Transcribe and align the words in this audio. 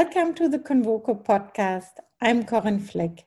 Welcome 0.00 0.32
to 0.36 0.48
the 0.48 0.58
Convoco 0.58 1.22
podcast. 1.22 1.92
I'm 2.22 2.44
Corinne 2.44 2.78
Flick. 2.80 3.26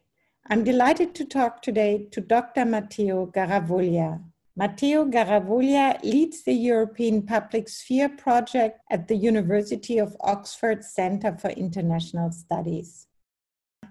I'm 0.49 0.63
delighted 0.63 1.13
to 1.13 1.23
talk 1.23 1.61
today 1.61 2.07
to 2.09 2.19
Dr. 2.19 2.65
Matteo 2.65 3.27
Garavoglia. 3.27 4.23
Matteo 4.55 5.05
Garavoglia 5.05 6.03
leads 6.03 6.43
the 6.43 6.53
European 6.53 7.21
Public 7.27 7.69
Sphere 7.69 8.09
project 8.09 8.79
at 8.89 9.07
the 9.07 9.15
University 9.15 9.99
of 9.99 10.17
Oxford 10.21 10.83
Centre 10.83 11.37
for 11.39 11.51
International 11.51 12.31
Studies. 12.31 13.05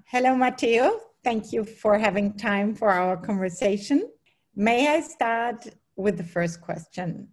Hello, 0.07 0.35
Matteo. 0.35 0.99
Thank 1.23 1.53
you 1.53 1.65
for 1.65 1.97
having 1.97 2.37
time 2.37 2.75
for 2.75 2.91
our 2.91 3.17
conversation. 3.17 4.11
May 4.57 4.89
I 4.89 5.03
start 5.03 5.69
with 5.95 6.17
the 6.17 6.25
first 6.25 6.61
question? 6.61 7.29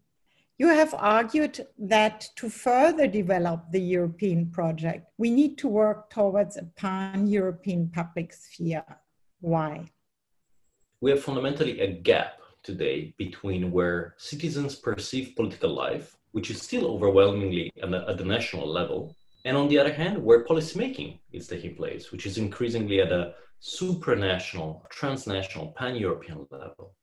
You 0.59 0.67
have 0.67 0.93
argued 0.93 1.65
that 1.77 2.27
to 2.35 2.49
further 2.49 3.07
develop 3.07 3.71
the 3.71 3.79
European 3.79 4.51
project, 4.51 5.07
we 5.17 5.29
need 5.29 5.57
to 5.59 5.69
work 5.69 6.09
towards 6.09 6.57
a 6.57 6.63
pan 6.75 7.27
European 7.27 7.87
public 7.87 8.33
sphere. 8.33 8.83
Why? 9.39 9.85
We 10.99 11.11
have 11.11 11.23
fundamentally 11.23 11.79
a 11.79 11.93
gap 11.93 12.41
today 12.61 13.15
between 13.17 13.71
where 13.71 14.15
citizens 14.17 14.75
perceive 14.75 15.33
political 15.37 15.73
life, 15.73 16.17
which 16.33 16.51
is 16.51 16.61
still 16.61 16.87
overwhelmingly 16.87 17.71
at 17.81 18.17
the 18.17 18.25
national 18.25 18.67
level, 18.67 19.15
and 19.45 19.55
on 19.55 19.69
the 19.69 19.79
other 19.79 19.93
hand, 19.93 20.21
where 20.21 20.43
policymaking 20.43 21.19
is 21.31 21.47
taking 21.47 21.73
place, 21.73 22.11
which 22.11 22.25
is 22.25 22.37
increasingly 22.37 22.99
at 22.99 23.13
a 23.13 23.33
supranational, 23.61 24.89
transnational, 24.89 25.67
pan 25.77 25.95
European 25.95 26.45
level. 26.51 26.95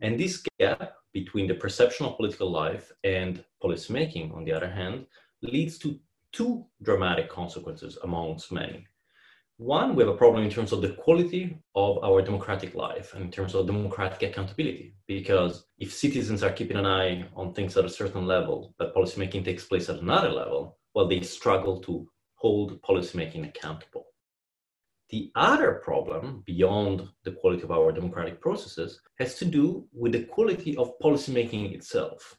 And 0.00 0.16
this 0.18 0.44
gap 0.60 0.92
between 1.14 1.46
the 1.46 1.54
perception 1.54 2.04
of 2.04 2.16
political 2.16 2.50
life 2.50 2.92
and 3.04 3.42
policymaking, 3.62 4.36
on 4.36 4.44
the 4.44 4.52
other 4.52 4.68
hand, 4.68 5.06
leads 5.40 5.78
to 5.78 5.98
two 6.32 6.66
dramatic 6.82 7.30
consequences 7.30 7.96
amongst 8.02 8.52
many. 8.52 8.86
One, 9.56 9.94
we 9.94 10.02
have 10.02 10.12
a 10.12 10.16
problem 10.16 10.42
in 10.42 10.50
terms 10.50 10.72
of 10.72 10.82
the 10.82 10.94
quality 10.94 11.56
of 11.76 12.02
our 12.02 12.20
democratic 12.20 12.74
life 12.74 13.14
and 13.14 13.22
in 13.24 13.30
terms 13.30 13.54
of 13.54 13.68
democratic 13.68 14.20
accountability. 14.28 14.96
Because 15.06 15.66
if 15.78 15.92
citizens 15.92 16.42
are 16.42 16.50
keeping 16.50 16.76
an 16.76 16.86
eye 16.86 17.28
on 17.36 17.54
things 17.54 17.76
at 17.76 17.84
a 17.84 17.88
certain 17.88 18.26
level, 18.26 18.74
but 18.78 18.92
policymaking 18.92 19.44
takes 19.44 19.64
place 19.64 19.88
at 19.88 20.00
another 20.00 20.30
level, 20.30 20.76
well, 20.92 21.06
they 21.06 21.20
struggle 21.20 21.80
to 21.82 22.08
hold 22.34 22.82
policymaking 22.82 23.48
accountable. 23.48 24.06
The 25.14 25.30
other 25.36 25.74
problem, 25.74 26.42
beyond 26.44 27.08
the 27.22 27.30
quality 27.30 27.62
of 27.62 27.70
our 27.70 27.92
democratic 27.92 28.40
processes, 28.40 29.00
has 29.20 29.38
to 29.38 29.44
do 29.44 29.86
with 29.92 30.10
the 30.10 30.24
quality 30.24 30.76
of 30.76 30.98
policymaking 30.98 31.72
itself. 31.72 32.36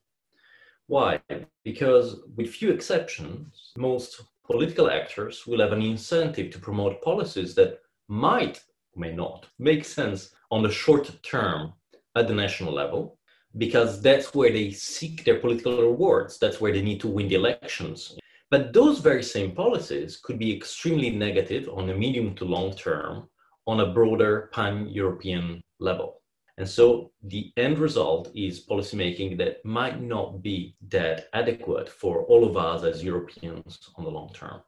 Why? 0.87 1.21
Because, 1.63 2.19
with 2.35 2.49
few 2.49 2.71
exceptions, 2.71 3.71
most 3.77 4.21
political 4.45 4.89
actors 4.91 5.47
will 5.47 5.61
have 5.61 5.71
an 5.71 5.81
incentive 5.81 6.51
to 6.51 6.59
promote 6.59 7.01
policies 7.01 7.55
that 7.55 7.79
might, 8.09 8.61
may 8.93 9.13
not, 9.13 9.47
make 9.57 9.85
sense 9.85 10.35
on 10.51 10.61
the 10.61 10.69
short 10.69 11.09
term 11.23 11.71
at 12.17 12.27
the 12.27 12.35
national 12.35 12.73
level, 12.73 13.17
because 13.57 14.01
that's 14.01 14.35
where 14.35 14.51
they 14.51 14.71
seek 14.71 15.23
their 15.23 15.39
political 15.39 15.81
rewards. 15.81 16.37
That's 16.39 16.59
where 16.59 16.73
they 16.73 16.81
need 16.81 16.99
to 16.99 17.07
win 17.07 17.29
the 17.29 17.35
elections. 17.35 18.17
But 18.55 18.71
those 18.71 18.99
very 18.99 19.21
same 19.21 19.51
policies 19.51 20.15
could 20.15 20.39
be 20.39 20.55
extremely 20.55 21.09
negative 21.09 21.67
on 21.67 21.89
a 21.89 21.93
medium 21.93 22.35
to 22.35 22.45
long 22.45 22.73
term 22.73 23.27
on 23.67 23.81
a 23.81 23.91
broader 23.91 24.49
pan 24.53 24.87
European 24.87 25.61
level. 25.81 26.21
And 26.57 26.65
so 26.65 27.11
the 27.21 27.51
end 27.57 27.79
result 27.79 28.31
is 28.33 28.65
policymaking 28.65 29.37
that 29.39 29.65
might 29.65 30.01
not 30.01 30.41
be 30.41 30.77
that 30.87 31.27
adequate 31.33 31.89
for 31.89 32.23
all 32.27 32.45
of 32.45 32.55
us 32.55 32.85
as 32.85 33.03
Europeans 33.03 33.77
on 33.97 34.05
the 34.05 34.09
long 34.09 34.31
term. 34.33 34.61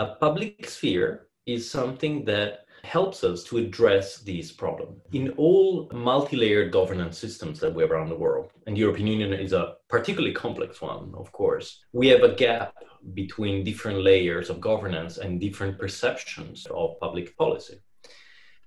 A 0.00 0.16
public 0.16 0.68
sphere 0.68 1.28
is 1.46 1.70
something 1.70 2.24
that 2.24 2.64
helps 2.82 3.24
us 3.24 3.44
to 3.44 3.58
address 3.58 4.18
these 4.18 4.52
problems. 4.52 5.00
In 5.12 5.30
all 5.30 5.88
multi-layered 5.92 6.72
governance 6.72 7.18
systems 7.18 7.60
that 7.60 7.74
we 7.74 7.82
have 7.82 7.92
around 7.92 8.08
the 8.08 8.14
world, 8.14 8.52
and 8.66 8.76
the 8.76 8.80
European 8.80 9.06
Union 9.06 9.32
is 9.32 9.52
a 9.52 9.76
particularly 9.88 10.34
complex 10.34 10.80
one, 10.80 11.12
of 11.14 11.32
course, 11.32 11.84
we 11.92 12.08
have 12.08 12.22
a 12.22 12.34
gap 12.34 12.74
between 13.14 13.64
different 13.64 14.02
layers 14.02 14.50
of 14.50 14.60
governance 14.60 15.18
and 15.18 15.40
different 15.40 15.78
perceptions 15.78 16.66
of 16.70 16.98
public 17.00 17.36
policy. 17.36 17.78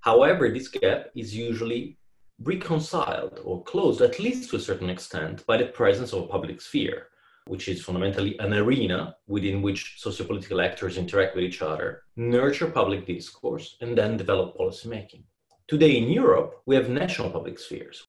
However, 0.01 0.49
this 0.49 0.67
gap 0.67 1.07
is 1.15 1.35
usually 1.35 1.97
reconciled 2.43 3.39
or 3.43 3.63
closed, 3.63 4.01
at 4.01 4.19
least 4.19 4.49
to 4.49 4.55
a 4.55 4.59
certain 4.59 4.89
extent, 4.89 5.45
by 5.45 5.57
the 5.57 5.65
presence 5.65 6.11
of 6.11 6.23
a 6.23 6.27
public 6.27 6.59
sphere 6.59 7.07
which 7.47 7.67
is 7.67 7.83
fundamentally 7.83 8.37
an 8.39 8.53
arena 8.53 9.15
within 9.27 9.61
which 9.61 9.99
sociopolitical 10.03 10.63
actors 10.63 10.97
interact 10.97 11.35
with 11.35 11.43
each 11.43 11.61
other, 11.61 12.03
nurture 12.15 12.67
public 12.67 13.05
discourse, 13.05 13.77
and 13.81 13.97
then 13.97 14.17
develop 14.17 14.57
policymaking. 14.57 15.23
Today 15.67 15.97
in 15.97 16.09
Europe, 16.09 16.61
we 16.65 16.75
have 16.75 16.89
national 16.89 17.29
public 17.29 17.57
spheres. 17.57 18.07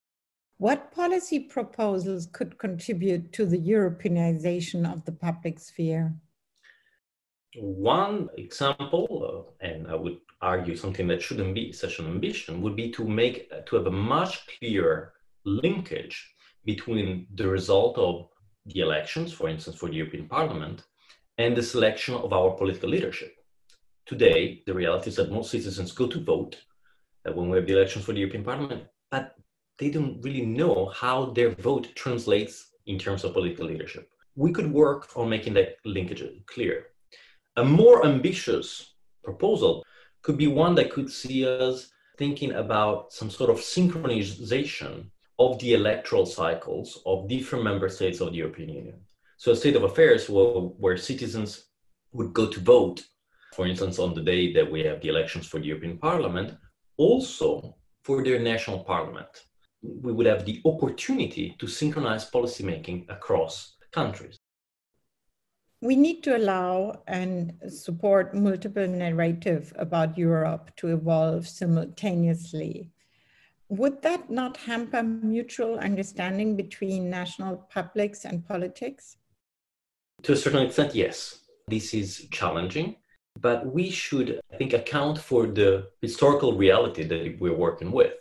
What 0.59 0.93
policy 0.93 1.41
proposals 1.41 2.27
could 2.33 2.59
contribute 2.59 3.33
to 3.33 3.47
the 3.47 3.59
Europeanization 3.59 4.91
of 4.91 5.05
the 5.05 5.13
public 5.13 5.59
sphere? 5.59 6.15
One 7.57 8.29
example, 8.39 9.07
uh, 9.61 9.67
and 9.67 9.89
I 9.89 9.95
would 9.95 10.19
argue 10.41 10.77
something 10.77 11.07
that 11.09 11.23
shouldn't 11.23 11.55
be 11.55 11.73
such 11.73 11.99
an 11.99 12.07
ambition, 12.07 12.63
would 12.63 12.77
be 12.77 12.91
to 12.93 13.05
make 13.05 13.51
to 13.67 13.77
have 13.77 13.87
a 13.87 13.91
much 13.91 14.47
clearer 14.47 15.13
linkage 15.45 16.35
between 16.65 17.27
the 17.35 17.49
result 17.49 17.99
of 17.99 18.29
the 18.67 18.81
elections, 18.81 19.33
for 19.33 19.49
instance, 19.49 19.77
for 19.77 19.89
the 19.89 19.97
European 19.97 20.29
Parliament, 20.29 20.85
and 21.39 21.57
the 21.57 21.63
selection 21.63 22.15
of 22.15 22.33
our 22.33 22.53
political 22.53 22.89
leadership. 22.89 23.35
Today, 24.07 24.63
the 24.67 24.75
reality 24.75 25.11
is 25.11 25.17
that 25.17 25.31
most 25.31 25.51
citizens 25.51 25.93
go 25.93 26.07
to 26.07 26.21
vote 26.21 26.57
uh, 27.27 27.33
when 27.33 27.49
we 27.49 27.57
have 27.57 27.67
the 27.67 27.77
elections 27.77 28.05
for 28.05 28.13
the 28.13 28.21
European 28.21 28.45
Parliament, 28.45 28.85
but 29.11 29.35
they 29.79 29.91
don't 29.91 30.21
really 30.23 30.47
know 30.47 30.93
how 30.95 31.27
their 31.27 31.51
vote 31.51 31.89
translates 31.95 32.73
in 32.87 32.99
terms 32.99 33.25
of 33.25 33.33
political 33.33 33.67
leadership. 33.67 34.09
We 34.35 34.53
could 34.53 34.71
work 34.73 35.09
on 35.17 35.29
making 35.29 35.55
that 35.55 35.77
linkage 35.85 36.23
clear. 36.47 36.87
A 37.57 37.65
more 37.65 38.05
ambitious 38.05 38.95
proposal 39.23 39.85
could 40.23 40.39
be 40.39 40.47
one 40.47 40.75
that 40.77 40.91
could 40.91 41.11
see 41.11 41.47
us 41.47 41.91
thinking 42.19 42.53
about 42.53 43.13
some 43.13 43.31
sort 43.31 43.51
of 43.51 43.57
synchronization 43.57 45.11
of 45.43 45.59
the 45.59 45.75
electoral 45.75 46.27
cycles 46.27 47.03
of 47.07 47.29
different 47.29 47.65
member 47.65 47.89
states 47.89 48.21
of 48.21 48.31
the 48.31 48.37
European 48.37 48.69
Union. 48.69 48.99
So 49.37 49.53
a 49.53 49.57
state 49.57 49.77
of 49.77 49.83
affairs 49.83 50.29
where, 50.29 50.45
where 50.83 50.97
citizens 50.97 51.65
would 52.13 52.33
go 52.33 52.47
to 52.47 52.61
vote, 52.61 53.03
for 53.55 53.67
instance, 53.67 53.99
on 53.99 54.15
the 54.15 54.23
day 54.23 54.53
that 54.53 54.71
we 54.71 54.81
have 54.85 55.01
the 55.01 55.09
elections 55.09 55.47
for 55.47 55.59
the 55.59 55.67
European 55.67 55.99
Parliament, 55.99 56.55
also 56.97 57.77
for 58.05 58.23
their 58.23 58.39
national 58.39 58.85
parliament. 58.85 59.33
We 59.83 60.13
would 60.13 60.27
have 60.27 60.45
the 60.45 60.61
opportunity 60.65 61.57
to 61.59 61.67
synchronize 61.67 62.31
policymaking 62.31 63.11
across 63.11 63.77
countries. 63.91 64.39
We 65.81 65.97
need 65.97 66.23
to 66.23 66.37
allow 66.37 67.03
and 67.09 67.55
support 67.69 68.35
multiple 68.35 68.87
narrative 68.87 69.73
about 69.77 70.17
Europe 70.17 70.71
to 70.77 70.89
evolve 70.89 71.49
simultaneously 71.49 72.92
would 73.73 74.03
that 74.03 74.29
not 74.29 74.59
hamper 74.59 75.03
mutual 75.03 75.79
understanding 75.79 76.57
between 76.57 77.09
national 77.09 77.57
publics 77.73 78.27
and 78.27 78.47
politics? 78.47 79.17
To 80.25 80.35
a 80.35 80.37
certain 80.37 80.67
extent, 80.67 80.95
yes. 80.95 81.39
This 81.69 81.95
is 81.95 82.29
challenging, 82.31 82.97
but 83.41 83.65
we 83.65 83.89
should, 83.89 84.41
I 84.53 84.57
think, 84.59 84.75
account 84.75 85.19
for 85.19 85.47
the 85.47 85.89
historical 86.03 86.53
reality 86.55 87.05
that 87.05 87.41
we're 87.41 87.57
working 87.57 87.91
with. 87.93 88.13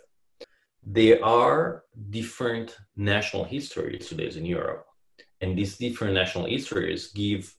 There 0.86 1.22
are 1.22 1.84
different 2.08 2.78
national 2.96 3.44
histories 3.44 4.08
today 4.08 4.30
in 4.34 4.46
Europe, 4.46 4.86
and 5.42 5.58
these 5.58 5.76
different 5.76 6.14
national 6.14 6.46
histories 6.46 7.08
give 7.08 7.54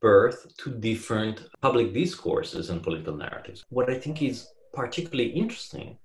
birth 0.00 0.46
to 0.58 0.70
different 0.70 1.48
public 1.60 1.92
discourses 1.92 2.70
and 2.70 2.84
political 2.84 3.16
narratives. 3.16 3.64
What 3.68 3.90
I 3.90 3.98
think 3.98 4.22
is 4.22 4.46
particularly 4.72 5.30
interesting 5.30 5.98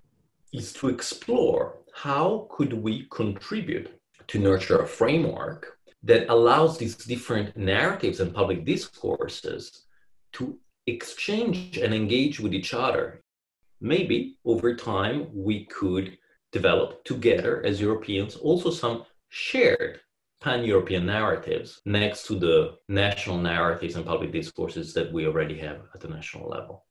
is 0.53 0.73
to 0.73 0.89
explore 0.89 1.79
how 1.94 2.47
could 2.51 2.73
we 2.73 3.07
contribute 3.11 3.89
to 4.27 4.39
nurture 4.39 4.79
a 4.79 4.88
framework 4.88 5.77
that 6.03 6.29
allows 6.29 6.77
these 6.77 6.95
different 6.95 7.55
narratives 7.57 8.19
and 8.19 8.33
public 8.33 8.65
discourses 8.65 9.85
to 10.33 10.57
exchange 10.85 11.77
and 11.77 11.94
engage 11.94 12.39
with 12.39 12.53
each 12.53 12.73
other. 12.73 13.21
Maybe 13.81 14.38
over 14.45 14.75
time 14.75 15.27
we 15.33 15.65
could 15.65 16.17
develop 16.51 17.03
together 17.03 17.63
as 17.65 17.81
Europeans 17.81 18.35
also 18.35 18.71
some 18.71 19.05
shared 19.29 20.00
pan 20.41 20.63
European 20.63 21.05
narratives 21.05 21.81
next 21.85 22.27
to 22.27 22.35
the 22.35 22.77
national 22.88 23.38
narratives 23.38 23.95
and 23.95 24.05
public 24.05 24.31
discourses 24.31 24.93
that 24.93 25.11
we 25.11 25.25
already 25.25 25.57
have 25.57 25.81
at 25.93 26.00
the 26.00 26.07
national 26.07 26.47
level 26.47 26.87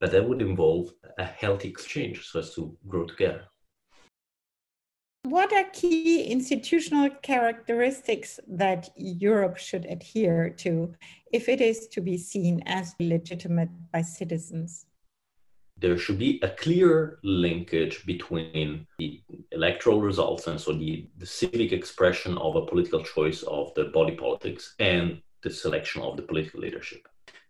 but 0.00 0.10
that 0.10 0.26
would 0.26 0.40
involve 0.40 0.92
a 1.18 1.24
healthy 1.24 1.68
exchange 1.68 2.26
so 2.26 2.38
as 2.38 2.54
to 2.54 2.76
grow 2.88 3.04
together. 3.04 3.44
What 5.24 5.52
are 5.52 5.64
key 5.72 6.24
institutional 6.24 7.10
characteristics 7.22 8.40
that 8.48 8.88
Europe 8.96 9.58
should 9.58 9.84
adhere 9.84 10.48
to 10.64 10.94
if 11.30 11.48
it 11.48 11.60
is 11.60 11.88
to 11.88 12.00
be 12.00 12.16
seen 12.16 12.62
as 12.64 12.94
legitimate 12.98 13.68
by 13.92 14.00
citizens? 14.00 14.86
There 15.76 15.98
should 15.98 16.18
be 16.18 16.40
a 16.42 16.48
clear 16.48 17.18
linkage 17.22 18.04
between 18.06 18.86
the 18.98 19.22
electoral 19.52 20.00
results 20.00 20.46
and 20.46 20.60
so 20.60 20.72
the, 20.72 21.08
the 21.18 21.26
civic 21.26 21.72
expression 21.72 22.36
of 22.38 22.56
a 22.56 22.66
political 22.66 23.02
choice 23.02 23.42
of 23.42 23.72
the 23.74 23.84
body 23.84 24.16
politics 24.16 24.74
and 24.78 25.20
the 25.42 25.50
selection 25.50 26.02
of 26.02 26.16
the 26.16 26.22
political 26.22 26.60
leadership. 26.60 27.06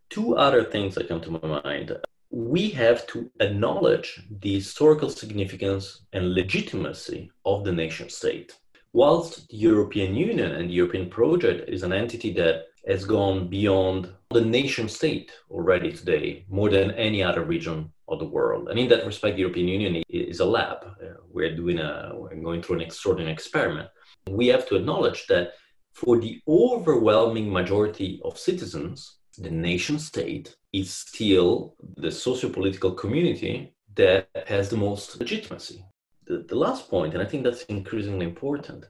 Two 0.09 0.35
other 0.35 0.63
things 0.63 0.93
that 0.95 1.07
come 1.07 1.21
to 1.21 1.31
my 1.31 1.61
mind 1.63 1.97
we 2.31 2.69
have 2.69 3.05
to 3.07 3.29
acknowledge 3.41 4.23
the 4.39 4.55
historical 4.55 5.09
significance 5.09 6.05
and 6.13 6.33
legitimacy 6.33 7.29
of 7.45 7.65
the 7.65 7.71
nation 7.71 8.09
state. 8.09 8.57
Whilst 8.93 9.49
the 9.49 9.57
European 9.57 10.15
Union 10.15 10.53
and 10.53 10.69
the 10.69 10.73
European 10.73 11.09
project 11.09 11.69
is 11.69 11.83
an 11.83 11.91
entity 11.91 12.31
that 12.33 12.67
has 12.87 13.05
gone 13.05 13.49
beyond 13.49 14.09
the 14.31 14.41
nation 14.41 14.87
state 14.87 15.31
already 15.49 15.91
today, 15.91 16.45
more 16.49 16.69
than 16.69 16.91
any 16.91 17.21
other 17.21 17.43
region 17.43 17.91
of 18.07 18.19
the 18.19 18.25
world. 18.25 18.69
And 18.69 18.79
in 18.79 18.87
that 18.89 19.05
respect, 19.05 19.35
the 19.35 19.41
European 19.41 19.67
Union 19.67 20.03
is 20.09 20.39
a 20.39 20.45
lab. 20.45 20.77
Uh, 20.83 21.15
we're 21.29 21.55
doing 21.55 21.79
a, 21.79 22.13
we're 22.15 22.35
going 22.35 22.61
through 22.61 22.77
an 22.77 22.81
extraordinary 22.81 23.33
experiment. 23.33 23.89
We 24.29 24.47
have 24.47 24.67
to 24.69 24.75
acknowledge 24.75 25.27
that 25.27 25.53
for 25.93 26.17
the 26.17 26.41
overwhelming 26.47 27.51
majority 27.51 28.21
of 28.23 28.37
citizens, 28.37 29.17
the 29.37 29.51
nation 29.51 29.97
state 29.99 30.55
is 30.73 30.93
still 30.93 31.75
the 31.97 32.11
socio-political 32.11 32.91
community 32.93 33.73
that 33.95 34.29
has 34.47 34.69
the 34.69 34.77
most 34.77 35.19
legitimacy. 35.19 35.85
The, 36.25 36.45
the 36.47 36.55
last 36.55 36.89
point, 36.89 37.13
and 37.13 37.21
I 37.21 37.25
think 37.25 37.43
that's 37.43 37.63
increasingly 37.63 38.25
important, 38.25 38.85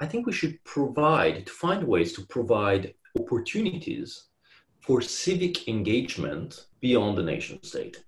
I 0.00 0.06
think 0.06 0.26
we 0.26 0.32
should 0.32 0.62
provide, 0.64 1.46
to 1.46 1.52
find 1.52 1.86
ways 1.86 2.12
to 2.14 2.26
provide 2.26 2.94
opportunities 3.18 4.24
for 4.80 5.00
civic 5.00 5.68
engagement 5.68 6.66
beyond 6.80 7.16
the 7.16 7.22
nation 7.22 7.62
state. 7.62 8.04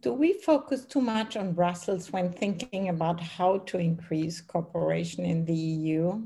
Do 0.00 0.12
we 0.12 0.34
focus 0.34 0.84
too 0.84 1.00
much 1.00 1.36
on 1.36 1.52
Brussels 1.52 2.12
when 2.12 2.32
thinking 2.32 2.88
about 2.88 3.20
how 3.20 3.58
to 3.58 3.78
increase 3.78 4.40
cooperation 4.40 5.24
in 5.24 5.44
the 5.44 5.54
EU? 5.54 6.22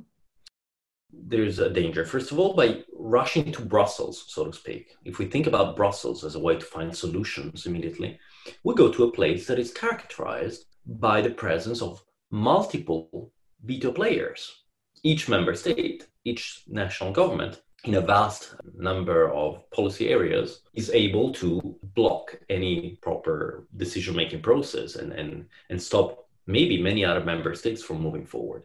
there's 1.22 1.58
a 1.58 1.70
danger. 1.70 2.04
First 2.04 2.32
of 2.32 2.38
all, 2.38 2.54
by 2.54 2.82
rushing 3.04 3.52
to 3.52 3.60
Brussels, 3.62 4.24
so 4.28 4.46
to 4.46 4.52
speak. 4.52 4.96
If 5.04 5.18
we 5.18 5.26
think 5.26 5.46
about 5.46 5.76
Brussels 5.76 6.24
as 6.24 6.36
a 6.36 6.40
way 6.40 6.56
to 6.56 6.64
find 6.64 6.96
solutions 6.96 7.66
immediately, 7.66 8.18
we 8.64 8.74
go 8.74 8.90
to 8.90 9.04
a 9.04 9.12
place 9.12 9.46
that 9.46 9.58
is 9.58 9.72
characterized 9.72 10.64
by 10.86 11.20
the 11.20 11.30
presence 11.30 11.82
of 11.82 12.02
multiple 12.30 13.30
veto 13.62 13.92
players. 13.92 14.64
Each 15.02 15.28
member 15.28 15.54
state, 15.54 16.08
each 16.24 16.62
national 16.66 17.12
government, 17.12 17.60
in 17.84 17.96
a 17.96 18.00
vast 18.00 18.54
number 18.78 19.30
of 19.30 19.70
policy 19.70 20.08
areas, 20.08 20.62
is 20.72 20.88
able 20.90 21.30
to 21.34 21.76
block 21.94 22.34
any 22.48 22.98
proper 23.02 23.66
decision 23.76 24.16
making 24.16 24.40
process 24.40 24.96
and, 24.96 25.12
and, 25.12 25.44
and 25.68 25.80
stop 25.80 26.26
maybe 26.46 26.80
many 26.80 27.04
other 27.04 27.22
member 27.22 27.54
states 27.54 27.82
from 27.82 28.00
moving 28.00 28.24
forward 28.24 28.62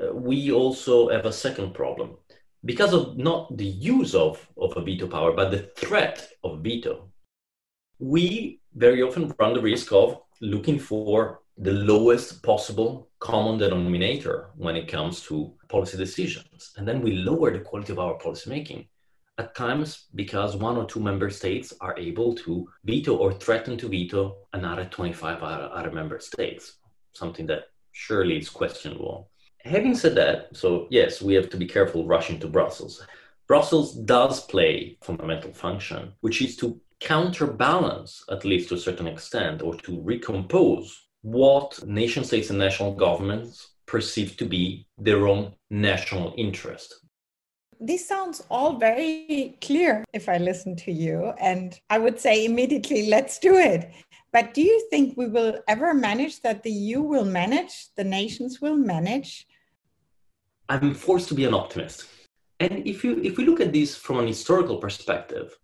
uh, 0.00 0.14
we 0.14 0.50
also 0.52 1.08
have 1.10 1.26
a 1.26 1.32
second 1.32 1.74
problem. 1.74 2.16
Because 2.64 2.92
of 2.92 3.16
not 3.16 3.56
the 3.56 3.66
use 3.66 4.14
of, 4.14 4.48
of 4.56 4.76
a 4.76 4.82
veto 4.82 5.08
power, 5.08 5.32
but 5.32 5.50
the 5.50 5.70
threat 5.76 6.28
of 6.44 6.60
veto, 6.60 7.08
we 7.98 8.60
very 8.74 9.02
often 9.02 9.34
run 9.38 9.54
the 9.54 9.60
risk 9.60 9.92
of 9.92 10.20
looking 10.40 10.78
for 10.78 11.40
the 11.58 11.72
lowest 11.72 12.42
possible 12.42 13.08
common 13.18 13.58
denominator 13.58 14.50
when 14.56 14.76
it 14.76 14.86
comes 14.86 15.22
to 15.22 15.52
policy 15.68 15.96
decisions. 15.96 16.72
And 16.76 16.86
then 16.86 17.02
we 17.02 17.12
lower 17.16 17.52
the 17.52 17.60
quality 17.60 17.92
of 17.92 17.98
our 17.98 18.18
policymaking. 18.18 18.86
At 19.38 19.56
times, 19.56 20.06
because 20.14 20.56
one 20.56 20.76
or 20.76 20.84
two 20.84 21.00
member 21.00 21.30
states 21.30 21.72
are 21.80 21.98
able 21.98 22.34
to 22.36 22.68
veto 22.84 23.16
or 23.16 23.32
threaten 23.32 23.76
to 23.78 23.88
veto 23.88 24.36
another 24.52 24.84
25 24.84 25.42
other 25.42 25.90
member 25.90 26.20
states, 26.20 26.76
something 27.12 27.46
that 27.46 27.64
surely 27.92 28.38
is 28.38 28.48
questionable 28.48 29.31
having 29.64 29.94
said 29.94 30.14
that, 30.16 30.48
so 30.56 30.86
yes, 30.90 31.22
we 31.22 31.34
have 31.34 31.50
to 31.50 31.56
be 31.56 31.66
careful 31.66 32.06
rushing 32.06 32.38
to 32.40 32.48
Brussels. 32.48 33.04
Brussels 33.48 33.94
does 33.94 34.44
play 34.46 34.96
a 35.00 35.04
fundamental 35.04 35.52
function, 35.52 36.12
which 36.20 36.40
is 36.40 36.56
to 36.56 36.80
counterbalance, 37.00 38.24
at 38.30 38.44
least 38.44 38.68
to 38.68 38.76
a 38.76 38.78
certain 38.78 39.06
extent, 39.06 39.62
or 39.62 39.74
to 39.74 40.00
recompose 40.00 41.08
what 41.22 41.84
nation 41.86 42.24
states 42.24 42.50
and 42.50 42.58
national 42.58 42.94
governments 42.94 43.72
perceive 43.86 44.36
to 44.36 44.44
be 44.44 44.86
their 44.98 45.26
own 45.26 45.54
national 45.70 46.34
interest. 46.36 46.94
This 47.80 48.06
sounds 48.06 48.44
all 48.48 48.78
very 48.78 49.58
clear 49.60 50.04
if 50.12 50.28
I 50.28 50.38
listen 50.38 50.76
to 50.76 50.92
you, 50.92 51.32
and 51.40 51.78
I 51.90 51.98
would 51.98 52.20
say 52.20 52.44
immediately, 52.44 53.08
let's 53.08 53.38
do 53.38 53.56
it. 53.56 53.90
But 54.32 54.54
do 54.54 54.62
you 54.62 54.86
think 54.88 55.16
we 55.16 55.26
will 55.26 55.58
ever 55.68 55.92
manage 55.92 56.40
that 56.42 56.62
the 56.62 56.70
EU 56.70 57.02
will 57.02 57.24
manage, 57.24 57.88
the 57.96 58.04
nations 58.04 58.60
will 58.60 58.76
manage 58.76 59.46
I'm 60.68 60.94
forced 60.94 61.28
to 61.28 61.34
be 61.34 61.44
an 61.44 61.54
optimist. 61.54 62.06
And 62.60 62.86
if 62.86 63.02
you 63.04 63.20
if 63.22 63.36
we 63.36 63.44
look 63.44 63.60
at 63.60 63.72
this 63.72 63.96
from 63.96 64.20
an 64.20 64.26
historical 64.26 64.78
perspective, 64.78 65.56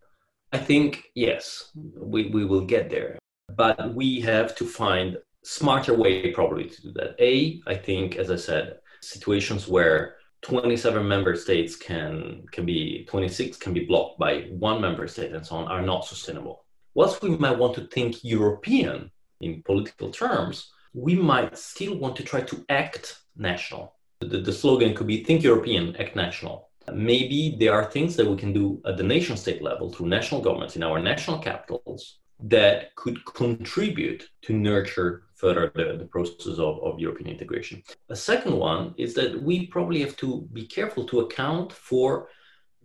I 0.53 0.59
think 0.59 1.11
yes, 1.15 1.71
we, 1.75 2.29
we 2.31 2.45
will 2.45 2.65
get 2.65 2.91
there. 2.91 3.19
But 3.55 3.95
we 3.95 4.21
have 4.21 4.55
to 4.57 4.65
find 4.65 5.17
smarter 5.45 5.95
way 5.95 6.33
probably 6.33 6.69
to 6.69 6.83
do 6.83 6.93
that. 6.93 7.15
A, 7.19 7.61
I 7.67 7.75
think, 7.75 8.17
as 8.17 8.31
I 8.31 8.37
said, 8.37 8.79
situations 9.01 9.69
where 9.69 10.17
27 10.43 11.07
member 11.07 11.35
states 11.35 11.77
can 11.77 12.45
can 12.53 12.65
be 12.65 13.05
26 13.09 13.57
can 13.59 13.73
be 13.73 13.85
blocked 13.85 14.19
by 14.19 14.43
one 14.51 14.81
member 14.81 15.09
state 15.09 15.33
and 15.33 15.45
so 15.45 15.57
on 15.57 15.69
are 15.69 15.83
not 15.83 16.05
sustainable. 16.05 16.65
Whilst 16.95 17.23
we 17.23 17.31
might 17.31 17.59
want 17.59 17.75
to 17.77 17.87
think 17.89 18.25
European 18.25 19.11
in 19.41 19.63
political 19.63 20.11
terms, 20.11 20.73
we 20.95 21.15
might 21.15 21.57
still 21.57 21.97
want 21.97 22.17
to 22.17 22.25
try 22.25 22.41
to 22.41 22.65
act 22.69 23.19
national 23.37 23.98
the, 24.21 24.39
the 24.39 24.53
slogan 24.53 24.95
could 24.95 25.07
be 25.07 25.23
Think 25.25 25.43
European, 25.43 25.97
Act 25.97 26.17
National. 26.17 26.71
Maybe 26.93 27.57
there 27.59 27.75
are 27.75 27.85
things 27.85 28.17
that 28.17 28.27
we 28.27 28.37
can 28.37 28.53
do 28.53 28.81
at 28.87 28.97
the 28.97 29.03
nation 29.03 29.37
state 29.37 29.63
level 29.63 29.93
through 29.93 30.09
national 30.09 30.41
governments 30.41 30.77
in 30.77 30.83
our 30.83 30.99
national 30.99 31.39
capitals 31.39 32.19
that 32.41 32.95
could 32.95 33.25
contribute 33.27 34.29
to 34.43 34.53
nurture 34.53 35.25
further 35.35 35.73
the, 35.75 35.97
the 35.99 36.07
process 36.07 36.59
of, 36.59 36.83
of 36.83 36.99
European 36.99 37.29
integration. 37.29 37.83
A 38.09 38.17
second 38.17 38.57
one 38.57 38.95
is 38.97 39.15
that 39.15 39.43
we 39.43 39.67
probably 39.67 40.01
have 40.01 40.17
to 40.19 40.49
be 40.53 40.67
careful 40.67 41.05
to 41.07 41.21
account 41.21 41.73
for 41.73 42.29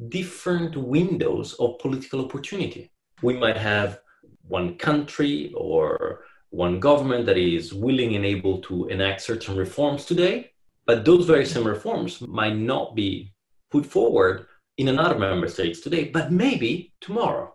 different 0.10 0.76
windows 0.76 1.54
of 1.54 1.80
political 1.80 2.26
opportunity. 2.26 2.92
We 3.22 3.38
might 3.38 3.58
have 3.58 4.00
one 4.48 4.78
country 4.78 5.54
or 5.56 6.26
one 6.50 6.80
government 6.80 7.26
that 7.28 7.38
is 7.38 7.74
willing 7.74 8.16
and 8.16 8.26
able 8.26 8.62
to 8.62 8.88
enact 8.88 9.22
certain 9.22 9.56
reforms 9.56 10.06
today, 10.06 10.53
but 10.86 11.06
those 11.06 11.26
very 11.26 11.46
same 11.46 11.66
reforms 11.66 12.22
might 12.22 12.56
not 12.56 12.96
be 12.96 13.34
put 13.72 13.86
forward 13.86 14.46
in 14.78 14.88
another 14.88 15.18
member 15.18 15.48
states 15.48 15.80
today, 15.80 16.06
but 16.06 16.32
maybe 16.32 16.94
tomorrow. 17.02 17.54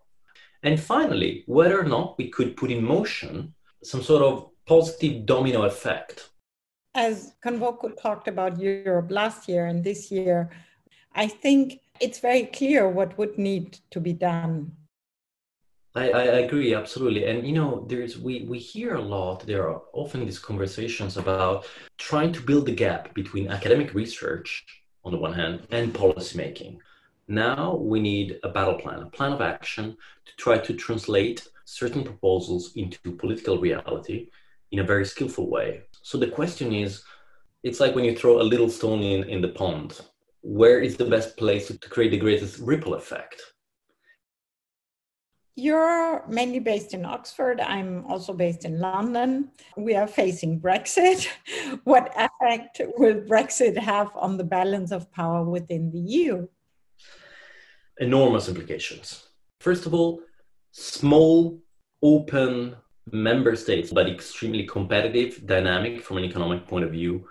And 0.63 0.79
finally, 0.79 1.45
whether 1.47 1.81
or 1.81 1.85
not 1.85 2.17
we 2.19 2.29
could 2.29 2.57
put 2.57 2.71
in 2.71 2.85
motion 2.85 3.55
some 3.83 4.03
sort 4.03 4.23
of 4.23 4.51
positive 4.67 5.27
domino 5.27 5.63
effect. 5.63 6.31
As 6.95 7.35
Convoco 7.45 7.91
talked 8.01 8.29
about 8.29 8.59
Europe 8.59 9.11
last 9.11 9.49
year 9.49 9.67
and 9.67 9.85
this 9.85 10.11
year, 10.11 10.51
I 11.15 11.27
think 11.27 11.81
it's 12.01 12.19
very 12.19 12.47
clear 12.47 12.89
what 12.89 13.17
would 13.19 13.39
need 13.39 13.79
to 13.91 14.01
be 14.01 14.13
done 14.13 14.73
I, 15.99 16.11
I 16.11 16.23
agree 16.47 16.75
absolutely. 16.75 17.25
And 17.25 17.47
you 17.47 17.53
know 17.53 17.85
there's 17.89 18.17
we 18.19 18.43
we 18.43 18.59
hear 18.59 18.95
a 18.95 19.09
lot 19.17 19.47
there 19.47 19.69
are 19.69 19.83
often 19.93 20.25
these 20.25 20.39
conversations 20.39 21.17
about 21.17 21.67
trying 21.99 22.33
to 22.33 22.41
build 22.41 22.67
the 22.67 22.81
gap 22.85 23.15
between 23.15 23.49
academic 23.49 23.95
research 23.95 24.65
on 25.05 25.13
the 25.13 25.19
one 25.19 25.33
hand 25.33 25.67
and 25.71 25.93
policymaking. 25.93 26.79
Now 27.27 27.75
we 27.75 27.99
need 28.01 28.39
a 28.45 28.49
battle 28.49 28.79
plan 28.83 29.01
a 29.01 29.11
plan 29.17 29.33
of 29.33 29.41
action 29.41 29.97
to 30.27 30.33
try 30.37 30.59
to 30.59 30.73
translate 30.75 31.49
certain 31.65 32.05
proposals 32.05 32.73
into 32.77 33.17
political 33.23 33.59
reality 33.59 34.29
in 34.71 34.79
a 34.79 34.91
very 34.93 35.05
skillful 35.05 35.51
way. 35.51 35.83
So 36.03 36.17
the 36.17 36.35
question 36.39 36.73
is 36.73 37.03
it's 37.65 37.81
like 37.81 37.95
when 37.95 38.05
you 38.05 38.15
throw 38.17 38.41
a 38.41 38.51
little 38.53 38.71
stone 38.71 39.03
in 39.03 39.25
in 39.25 39.41
the 39.43 39.55
pond. 39.61 40.01
Where 40.43 40.81
is 40.81 40.97
the 40.97 41.11
best 41.17 41.37
place 41.37 41.67
to 41.67 41.89
create 41.95 42.13
the 42.13 42.25
greatest 42.27 42.61
ripple 42.61 42.95
effect 42.95 43.43
you're 45.59 46.25
mainly 46.29 46.61
based 46.61 46.95
in 46.95 47.05
Oxford. 47.05 47.61
I'm 47.61 48.07
also 48.07 48.33
based 48.33 48.65
in 48.65 48.79
London. 48.79 49.51
We 49.77 49.97
are 49.97 50.07
facing 50.07 50.61
Brexit. 50.61 51.27
what 51.85 52.15
effect 52.17 52.81
will 52.97 53.23
Brexit 53.23 53.77
have 53.77 54.11
on 54.15 54.37
the 54.37 54.45
balance 54.45 54.93
of 54.93 55.11
power 55.11 55.43
within 55.43 55.91
the 55.91 55.99
EU? 55.99 56.47
Enormous 57.99 58.49
implications. 58.49 59.27
First 59.59 59.85
of 59.87 59.95
all, 59.95 60.21
small, 60.71 61.59
open, 62.03 62.77
member 63.11 63.57
states, 63.57 63.91
but 63.91 64.09
extremely 64.09 64.65
competitive, 64.65 65.45
dynamic 65.45 66.03
from 66.03 66.19
an 66.19 66.25
economic 66.25 66.69
point 66.69 66.85
of 66.85 66.93
view, 66.93 67.27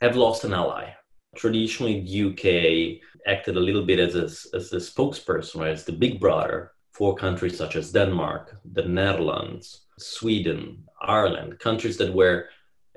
have 0.00 0.16
lost 0.16 0.44
an 0.44 0.54
ally. 0.54 0.94
Traditionally, 1.36 2.00
the 2.00 2.30
UK 2.30 3.02
acted 3.26 3.58
a 3.58 3.60
little 3.60 3.84
bit 3.84 3.98
as 3.98 4.14
a, 4.14 4.56
as 4.56 4.70
the 4.70 4.78
spokesperson, 4.78 5.60
right, 5.60 5.72
as 5.72 5.84
the 5.84 5.92
big 5.92 6.18
brother 6.18 6.72
for 7.00 7.14
countries 7.14 7.56
such 7.56 7.76
as 7.76 7.92
Denmark, 7.92 8.60
the 8.74 8.82
Netherlands, 8.82 9.86
Sweden, 9.98 10.84
Ireland, 11.00 11.58
countries 11.58 11.96
that 11.96 12.12
were, 12.12 12.50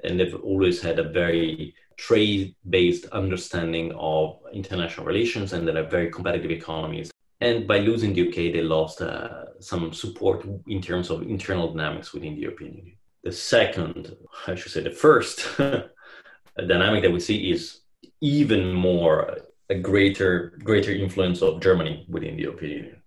and 0.03 0.19
they've 0.19 0.35
always 0.43 0.81
had 0.81 0.99
a 0.99 1.09
very 1.21 1.73
trade 1.95 2.53
based 2.69 3.05
understanding 3.21 3.93
of 3.97 4.39
international 4.51 5.05
relations 5.05 5.53
and 5.53 5.65
that 5.65 5.77
are 5.77 5.87
very 5.97 6.11
competitive 6.11 6.51
economies. 6.51 7.11
And 7.39 7.65
by 7.65 7.79
losing 7.79 8.11
the 8.11 8.27
UK, 8.27 8.35
they 8.51 8.61
lost 8.61 9.01
uh, 9.01 9.45
some 9.61 9.93
support 9.93 10.45
in 10.67 10.81
terms 10.81 11.09
of 11.09 11.21
internal 11.21 11.71
dynamics 11.71 12.11
within 12.13 12.35
the 12.35 12.41
European 12.41 12.73
Union. 12.73 12.97
The 13.23 13.31
second, 13.31 14.17
I 14.47 14.55
should 14.55 14.73
say, 14.73 14.81
the 14.83 14.91
first 15.07 15.47
dynamic 16.57 17.03
that 17.03 17.13
we 17.13 17.21
see 17.21 17.51
is 17.51 17.79
even 18.19 18.73
more 18.73 19.37
a 19.69 19.75
greater 19.75 20.57
greater 20.69 20.91
influence 20.91 21.41
of 21.41 21.61
Germany 21.61 22.05
within 22.09 22.35
the 22.35 22.43
European 22.43 22.71
Union. 22.71 23.02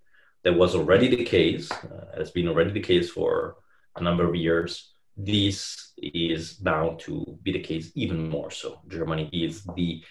That 0.46 0.56
was 0.62 0.72
already 0.78 1.08
the 1.08 1.24
case, 1.24 1.66
uh, 1.72 2.06
has 2.16 2.30
been 2.30 2.48
already 2.48 2.72
the 2.72 2.88
case 2.92 3.10
for 3.10 3.56
a 3.96 4.02
number 4.06 4.24
of 4.28 4.34
years 4.46 4.70
this 5.16 5.92
is 5.96 6.54
bound 6.54 7.00
to 7.00 7.38
be 7.42 7.52
the 7.52 7.60
case 7.60 7.90
even 7.94 8.28
more 8.28 8.50
so. 8.50 8.80
Germany 8.88 9.30
is 9.32 9.64
the, 9.74 10.02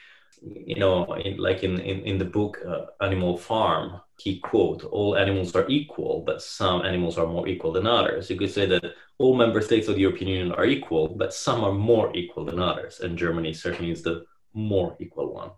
you 0.42 0.75
know, 0.75 1.13
in, 1.13 1.38
like 1.38 1.63
in, 1.63 1.80
in, 1.80 2.00
in 2.01 2.18
the 2.18 2.25
book 2.25 2.58
uh, 2.68 2.86
Animal 3.01 3.38
Farm, 3.38 4.01
he 4.18 4.39
quote, 4.39 4.84
all 4.86 5.15
animals 5.15 5.56
are 5.56 5.68
equal, 5.70 6.24
but 6.25 6.42
some 6.42 6.84
animals 6.86 7.18
are 7.18 7.27
more 7.27 7.48
equal 7.48 7.72
than 7.72 7.86
others. 7.86 8.30
You 8.30 8.38
could 8.38 8.51
say 8.51 8.65
that 8.65 8.84
all 9.20 9.36
member 9.36 9.62
states 9.62 9.88
of 9.88 9.96
the 9.96 10.01
European 10.01 10.32
Union 10.32 10.51
are 10.54 10.65
equal, 10.65 11.08
but 11.10 11.34
some 11.34 11.63
are 11.63 11.74
more 11.74 12.15
equal 12.15 12.46
than 12.46 12.60
others. 12.60 13.00
And 13.00 13.18
Germany 13.18 13.54
certainly 13.54 13.92
is 13.92 14.01
the 14.01 14.25
more 14.54 14.98
equal 15.00 15.34
one. 15.34 15.51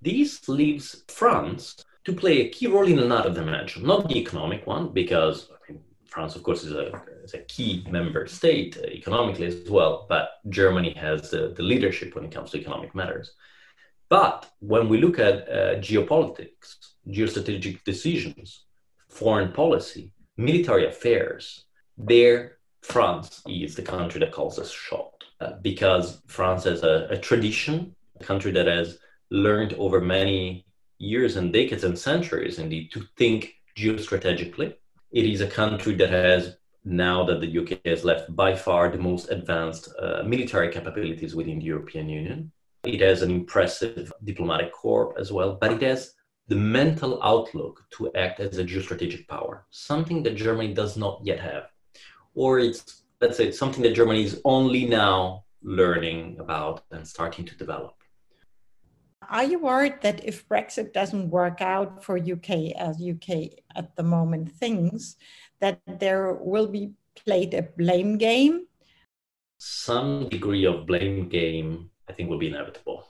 This 0.00 0.48
leaves 0.48 1.02
France 1.08 1.84
to 2.08 2.14
play 2.14 2.40
a 2.40 2.48
key 2.48 2.66
role 2.66 2.86
in 2.86 2.98
another 2.98 3.32
dimension, 3.32 3.86
not 3.86 4.08
the 4.08 4.18
economic 4.18 4.66
one, 4.66 4.88
because 4.92 5.48
I 5.52 5.72
mean, 5.72 5.80
France, 6.06 6.34
of 6.36 6.42
course, 6.42 6.64
is 6.64 6.72
a, 6.72 6.86
is 7.22 7.34
a 7.34 7.44
key 7.54 7.86
member 7.88 8.26
state 8.26 8.76
uh, 8.76 8.86
economically 8.86 9.46
as 9.46 9.68
well, 9.68 10.06
but 10.08 10.26
Germany 10.48 10.92
has 10.94 11.30
the, 11.30 11.54
the 11.56 11.62
leadership 11.62 12.14
when 12.14 12.24
it 12.24 12.32
comes 12.32 12.50
to 12.50 12.58
economic 12.58 12.94
matters. 12.94 13.32
But 14.08 14.50
when 14.60 14.88
we 14.88 15.00
look 15.00 15.18
at 15.18 15.48
uh, 15.48 15.74
geopolitics, 15.80 16.76
geostrategic 17.06 17.84
decisions, 17.84 18.64
foreign 19.08 19.52
policy, 19.52 20.12
military 20.36 20.86
affairs, 20.86 21.64
there 21.98 22.58
France 22.82 23.42
is 23.46 23.74
the 23.74 23.82
country 23.82 24.20
that 24.20 24.32
calls 24.32 24.58
us 24.58 24.70
shot 24.70 25.12
uh, 25.40 25.52
because 25.60 26.22
France 26.26 26.64
has 26.64 26.82
a, 26.82 27.08
a 27.10 27.18
tradition, 27.18 27.94
a 28.20 28.24
country 28.24 28.52
that 28.52 28.66
has 28.66 28.98
learned 29.30 29.74
over 29.74 30.00
many 30.00 30.64
years 30.98 31.36
and 31.36 31.52
decades 31.52 31.84
and 31.84 31.98
centuries 31.98 32.58
indeed 32.58 32.90
to 32.92 33.04
think 33.16 33.54
geostrategically 33.76 34.74
it 35.10 35.24
is 35.24 35.40
a 35.40 35.46
country 35.46 35.94
that 35.94 36.10
has, 36.10 36.56
now 36.84 37.24
that 37.24 37.40
the 37.40 37.58
UK 37.58 37.80
has 37.86 38.04
left, 38.04 38.34
by 38.34 38.54
far 38.54 38.90
the 38.90 38.98
most 38.98 39.30
advanced 39.30 39.88
uh, 39.98 40.22
military 40.22 40.70
capabilities 40.70 41.34
within 41.34 41.58
the 41.58 41.64
European 41.64 42.08
Union. 42.08 42.52
It 42.84 43.00
has 43.00 43.22
an 43.22 43.30
impressive 43.30 44.12
diplomatic 44.24 44.72
corps 44.72 45.14
as 45.18 45.32
well, 45.32 45.58
but 45.60 45.72
it 45.72 45.82
has 45.82 46.14
the 46.48 46.56
mental 46.56 47.22
outlook 47.22 47.84
to 47.92 48.12
act 48.14 48.40
as 48.40 48.58
a 48.58 48.64
geostrategic 48.64 49.26
power, 49.28 49.66
something 49.70 50.22
that 50.22 50.36
Germany 50.36 50.72
does 50.72 50.96
not 50.96 51.20
yet 51.24 51.40
have. 51.40 51.64
Or 52.34 52.58
it's, 52.58 53.02
let's 53.20 53.36
say, 53.36 53.50
something 53.50 53.82
that 53.82 53.94
Germany 53.94 54.24
is 54.24 54.40
only 54.44 54.86
now 54.86 55.44
learning 55.62 56.36
about 56.38 56.84
and 56.90 57.06
starting 57.06 57.44
to 57.46 57.56
develop. 57.56 57.94
Are 59.30 59.44
you 59.44 59.58
worried 59.58 60.00
that 60.00 60.24
if 60.24 60.48
Brexit 60.48 60.94
doesn't 60.94 61.28
work 61.28 61.60
out 61.60 62.02
for 62.02 62.16
UK 62.16 62.72
as 62.78 63.02
UK 63.02 63.60
at 63.76 63.94
the 63.94 64.02
moment 64.02 64.50
thinks, 64.52 65.16
that 65.60 65.80
there 65.86 66.32
will 66.32 66.66
be 66.66 66.92
played 67.14 67.52
a 67.52 67.62
blame 67.62 68.16
game? 68.16 68.66
Some 69.58 70.30
degree 70.30 70.64
of 70.64 70.86
blame 70.86 71.28
game, 71.28 71.90
I 72.08 72.14
think, 72.14 72.30
will 72.30 72.38
be 72.38 72.48
inevitable 72.48 73.06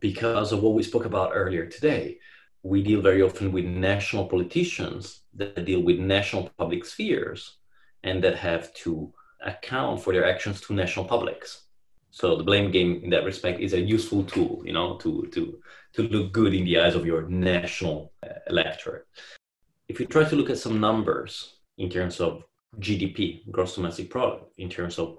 because 0.00 0.52
of 0.52 0.62
what 0.62 0.74
we 0.74 0.84
spoke 0.84 1.04
about 1.04 1.32
earlier 1.34 1.66
today. 1.66 2.18
We 2.62 2.82
deal 2.82 3.00
very 3.00 3.22
often 3.22 3.50
with 3.50 3.64
national 3.64 4.26
politicians 4.26 5.22
that 5.34 5.64
deal 5.64 5.80
with 5.80 5.98
national 5.98 6.50
public 6.58 6.84
spheres 6.84 7.56
and 8.04 8.22
that 8.22 8.36
have 8.36 8.72
to 8.74 9.12
account 9.44 10.00
for 10.02 10.12
their 10.12 10.28
actions 10.28 10.60
to 10.60 10.74
national 10.74 11.06
publics. 11.06 11.65
So 12.10 12.36
the 12.36 12.44
blame 12.44 12.70
game 12.70 13.00
in 13.02 13.10
that 13.10 13.24
respect 13.24 13.60
is 13.60 13.72
a 13.72 13.80
useful 13.80 14.24
tool, 14.24 14.62
you 14.64 14.72
know, 14.72 14.96
to 14.98 15.28
to 15.32 15.58
to 15.94 16.02
look 16.02 16.32
good 16.32 16.54
in 16.54 16.64
the 16.64 16.78
eyes 16.80 16.94
of 16.94 17.06
your 17.06 17.22
national 17.28 18.12
uh, 18.22 18.38
electorate. 18.48 19.06
If 19.88 20.00
you 20.00 20.06
try 20.06 20.24
to 20.24 20.36
look 20.36 20.50
at 20.50 20.58
some 20.58 20.80
numbers 20.80 21.56
in 21.78 21.90
terms 21.90 22.20
of 22.20 22.44
GDP, 22.80 23.50
gross 23.50 23.74
domestic 23.74 24.10
product, 24.10 24.52
in 24.58 24.68
terms 24.68 24.98
of 24.98 25.18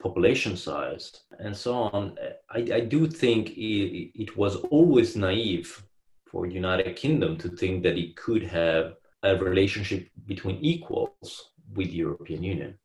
population 0.00 0.56
size, 0.56 1.12
and 1.38 1.56
so 1.56 1.74
on, 1.74 2.18
I, 2.50 2.58
I 2.78 2.80
do 2.80 3.06
think 3.06 3.50
it, 3.50 4.10
it 4.14 4.36
was 4.36 4.56
always 4.70 5.16
naive 5.16 5.82
for 6.26 6.46
United 6.46 6.96
Kingdom 6.96 7.36
to 7.38 7.48
think 7.48 7.82
that 7.84 7.96
it 7.98 8.16
could 8.16 8.42
have 8.42 8.94
a 9.22 9.36
relationship 9.36 10.08
between 10.26 10.56
equals 10.60 11.52
with 11.74 11.88
the 11.88 11.96
European 11.96 12.42
Union 12.42 12.78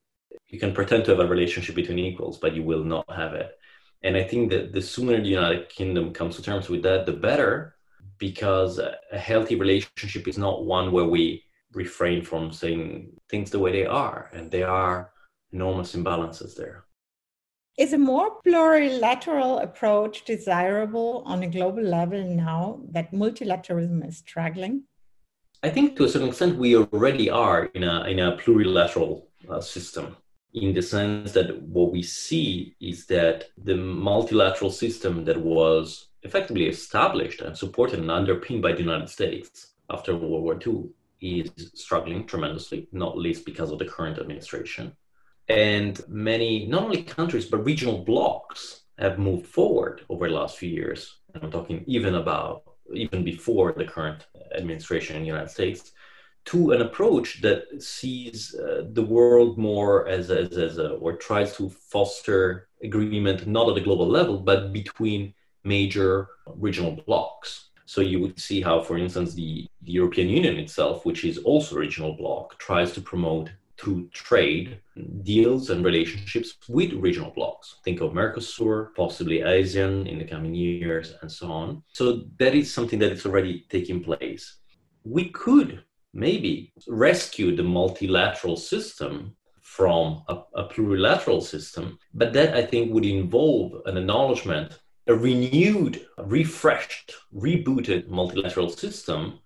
you 0.50 0.60
can 0.60 0.74
pretend 0.74 1.06
to 1.06 1.12
have 1.12 1.20
a 1.20 1.28
relationship 1.28 1.76
between 1.76 2.00
equals, 2.00 2.38
but 2.38 2.54
you 2.54 2.64
will 2.64 2.84
not 2.84 3.06
have 3.12 3.34
it. 3.34 3.58
And 4.04 4.16
I 4.16 4.24
think 4.24 4.50
that 4.52 4.74
the 4.74 4.82
sooner 4.82 5.20
the 5.20 5.28
United 5.28 5.70
Kingdom 5.70 6.14
comes 6.14 6.36
to 6.36 6.42
terms 6.42 6.70
with 6.70 6.84
that, 6.84 7.06
the 7.06 7.14
better, 7.14 7.76
because 8.18 8.80
a 8.80 8.98
healthy 9.18 9.56
relationship 9.56 10.28
is 10.28 10.38
not 10.38 10.66
one 10.66 10.92
where 10.92 11.06
we 11.06 11.44
refrain 11.74 12.24
from 12.24 12.52
saying 12.52 13.12
things 13.30 13.52
the 13.52 13.60
way 13.60 13.72
they 13.72 13.86
are, 13.86 14.30
and 14.34 14.50
there 14.50 14.70
are 14.70 15.12
enormous 15.52 15.96
imbalances 15.96 16.56
there. 16.56 16.86
Is 17.78 17.94
a 17.94 17.98
more 17.98 18.42
plurilateral 18.42 19.62
approach 19.62 20.26
desirable 20.26 21.24
on 21.26 21.44
a 21.44 21.48
global 21.48 21.84
level 21.84 22.24
now 22.24 22.82
that 22.92 23.12
multilateralism 23.12 24.08
is 24.08 24.18
struggling? 24.18 24.84
I 25.62 25.70
think 25.70 25.96
to 25.98 26.06
a 26.06 26.10
certain 26.10 26.30
extent 26.30 26.58
we 26.58 26.76
already 26.76 27.30
are 27.30 27.66
in 27.66 27.84
a, 27.84 28.06
in 28.06 28.20
a 28.20 28.38
plurilateral 28.38 29.24
uh, 29.50 29.62
system 29.62 30.16
in 30.54 30.74
the 30.74 30.82
sense 30.82 31.32
that 31.34 31.62
what 31.62 31.92
we 31.92 32.02
see 32.02 32.76
is 32.80 33.06
that 33.08 33.46
the 33.64 33.76
multilateral 33.76 34.72
system 34.72 35.26
that 35.26 35.40
was 35.40 36.08
effectively 36.24 36.68
established 36.68 37.42
and 37.42 37.58
supported 37.58 38.00
and 38.00 38.12
underpinned 38.12 38.62
by 38.62 38.74
the 38.74 38.80
United 38.80 39.10
States 39.10 39.74
after 39.90 40.16
World 40.16 40.44
War 40.44 40.60
II 40.66 40.90
is 41.22 41.72
struggling 41.74 42.26
tremendously, 42.26 42.88
not 42.92 43.18
least 43.18 43.46
because 43.46 43.72
of 43.72 43.80
the 43.80 43.86
current 43.86 44.20
administration. 44.20 44.96
And 45.48 46.00
many, 46.08 46.68
not 46.68 46.84
only 46.84 47.04
countries, 47.04 47.46
but 47.46 47.66
regional 47.66 48.04
blocs 48.04 48.82
have 49.00 49.20
moved 49.20 49.46
forward 49.46 50.02
over 50.10 50.28
the 50.28 50.34
last 50.34 50.58
few 50.58 50.70
years. 50.70 51.18
And 51.34 51.44
I'm 51.44 51.52
talking 51.52 51.84
even 51.88 52.16
about, 52.16 52.64
even 52.94 53.24
before 53.24 53.74
the 53.74 53.86
current 53.86 54.28
administration 54.56 55.16
in 55.16 55.22
the 55.22 55.28
United 55.28 55.50
States, 55.50 55.92
to 56.48 56.72
an 56.72 56.82
approach 56.82 57.42
that 57.42 57.66
sees 57.82 58.56
uh, 58.56 58.84
the 58.94 59.04
world 59.04 59.58
more 59.58 60.08
as, 60.08 60.32
as, 60.32 60.58
as 60.58 60.78
a, 60.78 60.92
or 60.94 61.18
tries 61.18 61.56
to 61.58 61.70
foster 61.70 62.70
agreement 62.82 63.48
not 63.48 63.70
at 63.70 63.78
a 63.78 63.82
global 63.82 64.08
level, 64.08 64.40
but 64.40 64.72
between 64.72 65.34
major 65.66 66.30
regional 66.56 66.94
blocs. 67.06 67.70
So 67.86 68.00
you 68.02 68.20
would 68.22 68.40
see 68.40 68.62
how, 68.62 68.82
for 68.82 68.98
instance, 68.98 69.34
the, 69.34 69.68
the 69.82 69.92
European 69.92 70.30
Union 70.30 70.58
itself, 70.58 71.06
which 71.06 71.26
is 71.26 71.38
also 71.40 71.76
a 71.76 71.80
regional 71.80 72.14
bloc, 72.14 72.58
tries 72.60 72.94
to 72.94 73.02
promote 73.02 73.50
through 73.78 74.08
trade 74.10 74.80
deals 75.24 75.70
and 75.70 75.86
relationships 75.86 76.56
with 76.70 76.94
regional 76.94 77.32
blocs. 77.32 77.76
Think 77.84 78.02
of 78.02 78.14
Mercosur, 78.14 78.96
possibly 78.96 79.40
ASEAN 79.40 80.08
in 80.08 80.18
the 80.18 80.26
coming 80.26 80.56
years, 80.56 81.14
and 81.22 81.32
so 81.32 81.52
on. 81.52 81.84
So 81.94 82.24
that 82.40 82.56
is 82.56 82.74
something 82.74 83.00
that 83.00 83.12
is 83.12 83.26
already 83.26 83.66
taking 83.70 84.04
place. 84.04 84.58
We 85.04 85.30
could 85.30 85.84
maybe 86.18 86.74
rescue 86.88 87.56
the 87.56 87.64
multilateral 87.64 88.58
system 88.58 89.36
from 89.62 90.24
a, 90.28 90.42
a, 90.56 90.68
plurilateral 90.68 91.42
system. 91.42 92.00
But 92.14 92.34
that 92.34 92.56
I 92.56 92.64
think 92.66 92.92
would 92.92 93.06
involve 93.06 93.82
an 93.86 93.98
acknowledgement, 93.98 94.80
a 95.06 95.14
renewed, 95.14 96.08
refreshed, 96.18 97.14
rebooted 97.34 98.08
multilateral 98.08 98.70
system 98.70 99.40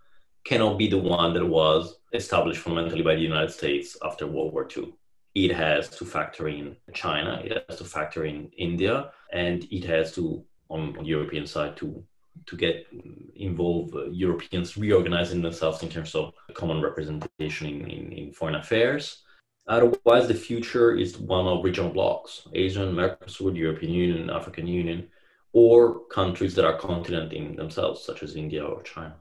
cannot 0.46 0.78
be 0.78 0.88
the 0.88 0.98
one 0.98 1.34
that 1.34 1.46
was 1.46 1.98
established 2.14 2.62
fundamentally 2.62 3.04
by 3.04 3.16
the 3.16 3.22
United 3.22 3.52
States 3.52 3.98
after 4.04 4.26
World 4.26 4.54
War 4.54 4.68
II. 4.76 4.94
It 5.36 5.52
has 5.54 5.90
to 5.90 6.06
factor 6.06 6.48
in 6.48 6.78
China, 6.94 7.42
it 7.44 7.66
has 7.68 7.78
to 7.80 7.86
factor 7.86 8.26
in 8.26 8.50
India, 8.58 9.12
and 9.34 9.68
it 9.72 9.84
has 9.86 10.14
to, 10.16 10.44
on, 10.70 10.94
the 10.94 11.04
European 11.04 11.46
side, 11.46 11.76
to 11.78 12.04
to 12.46 12.56
get 12.58 12.88
involve 13.36 13.94
uh, 13.96 14.06
Europeans 14.10 14.78
reorganizing 14.78 15.42
themselves 15.42 15.84
in 15.84 15.90
terms 15.90 16.16
of 16.16 16.34
common 16.54 16.82
representation 16.82 17.68
in, 17.68 17.90
in, 17.90 18.12
in, 18.12 18.32
foreign 18.32 18.56
affairs. 18.56 19.24
Otherwise, 19.68 20.28
the 20.28 20.34
future 20.34 20.96
is 20.96 21.18
one 21.18 21.48
of 21.48 21.64
regional 21.64 21.92
blocs: 21.92 22.48
ASEAN, 22.54 22.94
Mercosur, 22.94 23.56
European 23.56 23.94
Union, 23.94 24.30
African 24.30 24.68
Union, 24.68 25.08
or 25.54 26.06
countries 26.08 26.56
that 26.56 26.66
are 26.66 26.78
continent 26.78 27.34
in 27.34 27.56
themselves, 27.56 28.04
such 28.04 28.24
as 28.24 28.36
India 28.36 28.64
or 28.64 28.82
China. 28.84 29.16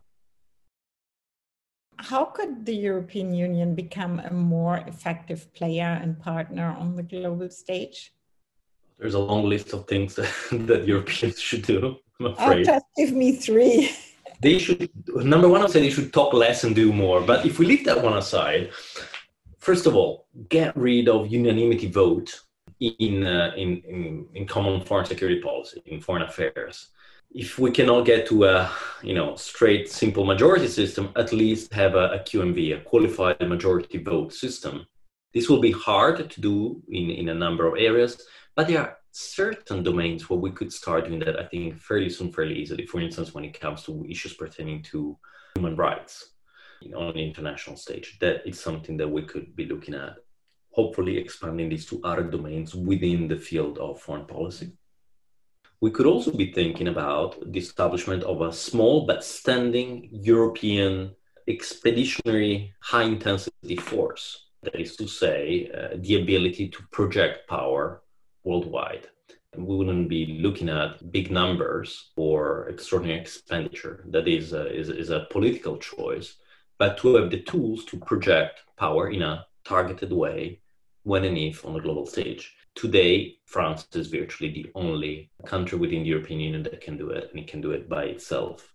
How 1.98 2.24
could 2.24 2.64
the 2.64 2.74
European 2.74 3.34
Union 3.34 3.74
become 3.74 4.20
a 4.20 4.32
more 4.32 4.78
effective 4.86 5.52
player 5.52 5.98
and 6.02 6.18
partner 6.18 6.74
on 6.78 6.96
the 6.96 7.02
global 7.02 7.50
stage? 7.50 8.14
There's 8.98 9.14
a 9.14 9.18
long 9.18 9.44
list 9.44 9.74
of 9.74 9.86
things 9.86 10.14
that, 10.14 10.32
that 10.66 10.86
Europeans 10.86 11.38
should 11.38 11.62
do. 11.62 11.96
I'm 12.20 12.26
afraid. 12.26 12.68
Oh, 12.68 12.72
just 12.72 12.84
give 12.96 13.12
me 13.12 13.32
three. 13.32 13.90
They 14.42 14.58
should. 14.58 14.90
Number 15.08 15.48
one, 15.48 15.62
I'd 15.62 15.70
say 15.70 15.80
they 15.80 15.90
should 15.90 16.12
talk 16.12 16.32
less 16.32 16.64
and 16.64 16.74
do 16.74 16.92
more. 16.92 17.20
But 17.20 17.44
if 17.44 17.58
we 17.58 17.66
leave 17.66 17.84
that 17.86 18.02
one 18.02 18.16
aside, 18.16 18.70
first 19.58 19.86
of 19.86 19.96
all, 19.96 20.26
get 20.48 20.76
rid 20.76 21.08
of 21.08 21.30
unanimity 21.30 21.88
vote 21.88 22.40
in, 22.80 23.26
uh, 23.26 23.52
in, 23.56 23.82
in, 23.88 24.26
in 24.34 24.46
common 24.46 24.80
foreign 24.82 25.04
security 25.04 25.40
policy, 25.40 25.82
in 25.86 26.00
foreign 26.00 26.22
affairs. 26.22 26.88
If 27.32 27.58
we 27.58 27.70
cannot 27.70 28.06
get 28.06 28.26
to 28.28 28.44
a 28.44 28.70
you 29.02 29.14
know 29.14 29.36
straight 29.36 29.90
simple 29.90 30.24
majority 30.24 30.68
system, 30.68 31.10
at 31.16 31.32
least 31.32 31.72
have 31.74 31.94
a, 31.94 32.10
a 32.10 32.18
QMV, 32.20 32.76
a 32.76 32.80
qualified 32.80 33.48
majority 33.48 33.98
vote 33.98 34.32
system. 34.32 34.86
This 35.32 35.48
will 35.48 35.60
be 35.60 35.70
hard 35.70 36.28
to 36.28 36.40
do 36.40 36.82
in, 36.88 37.10
in 37.10 37.28
a 37.28 37.34
number 37.34 37.66
of 37.66 37.78
areas, 37.78 38.20
but 38.56 38.66
there 38.66 38.80
are 38.80 38.96
certain 39.12 39.82
domains 39.82 40.28
where 40.28 40.38
we 40.38 40.50
could 40.50 40.72
start 40.72 41.06
doing 41.06 41.20
that, 41.20 41.38
I 41.38 41.46
think, 41.46 41.78
fairly 41.78 42.08
soon, 42.08 42.32
fairly 42.32 42.56
easily. 42.56 42.86
For 42.86 43.00
instance, 43.00 43.34
when 43.34 43.44
it 43.44 43.58
comes 43.58 43.82
to 43.84 44.06
issues 44.08 44.34
pertaining 44.34 44.82
to 44.84 45.18
human 45.54 45.76
rights 45.76 46.30
on 46.96 47.14
the 47.14 47.24
international 47.24 47.76
stage, 47.76 48.18
that 48.20 48.46
is 48.46 48.60
something 48.60 48.96
that 48.96 49.08
we 49.08 49.22
could 49.22 49.54
be 49.56 49.66
looking 49.66 49.94
at 49.94 50.16
hopefully 50.72 51.18
expanding 51.18 51.68
these 51.68 51.86
to 51.86 52.00
other 52.04 52.22
domains 52.22 52.74
within 52.74 53.28
the 53.28 53.36
field 53.36 53.78
of 53.78 54.00
foreign 54.00 54.26
policy. 54.26 54.72
We 55.80 55.90
could 55.90 56.06
also 56.06 56.30
be 56.30 56.52
thinking 56.52 56.88
about 56.88 57.52
the 57.52 57.58
establishment 57.58 58.22
of 58.22 58.42
a 58.42 58.52
small 58.52 59.06
but 59.06 59.24
standing 59.24 60.08
European 60.12 61.14
expeditionary 61.48 62.74
high 62.80 63.04
intensity 63.04 63.76
force. 63.76 64.46
That 64.62 64.78
is 64.78 64.94
to 64.96 65.08
say, 65.08 65.70
uh, 65.74 65.96
the 65.96 66.20
ability 66.22 66.68
to 66.68 66.82
project 66.92 67.48
power 67.48 68.02
worldwide. 68.44 69.09
We 69.56 69.76
wouldn't 69.76 70.09
be 70.09 70.38
looking 70.40 70.68
at 70.68 71.11
big 71.11 71.30
numbers 71.30 72.11
or 72.16 72.68
extraordinary 72.68 73.20
expenditure. 73.20 74.04
That 74.09 74.28
is 74.28 74.52
a, 74.52 74.73
is, 74.73 74.88
is 74.88 75.11
a 75.11 75.26
political 75.30 75.76
choice, 75.76 76.37
but 76.78 76.99
to 76.99 77.16
have 77.16 77.30
the 77.30 77.40
tools 77.40 77.85
to 77.87 77.99
project 77.99 78.62
power 78.76 79.11
in 79.11 79.23
a 79.23 79.47
targeted 79.64 80.12
way 80.12 80.61
when 81.02 81.25
and 81.25 81.37
if 81.37 81.64
on 81.64 81.75
the 81.75 81.80
global 81.80 82.06
stage. 82.06 82.54
Today, 82.75 83.38
France 83.47 83.88
is 83.94 84.06
virtually 84.06 84.52
the 84.52 84.70
only 84.75 85.30
country 85.44 85.76
within 85.76 86.04
the 86.04 86.09
European 86.09 86.40
Union 86.40 86.62
that 86.62 86.80
can 86.80 86.97
do 86.97 87.11
it, 87.11 87.28
and 87.30 87.40
it 87.40 87.49
can 87.49 87.61
do 87.61 87.73
it 87.73 87.88
by 87.88 88.04
itself. 88.04 88.73